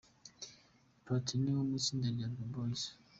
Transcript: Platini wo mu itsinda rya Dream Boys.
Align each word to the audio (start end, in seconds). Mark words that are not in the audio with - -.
Platini 1.03 1.49
wo 1.55 1.63
mu 1.69 1.73
itsinda 1.79 2.07
rya 2.15 2.27
Dream 2.33 2.49
Boys. 2.53 2.83